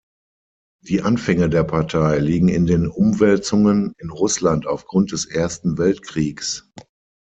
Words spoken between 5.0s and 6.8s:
des Ersten Weltkriegs.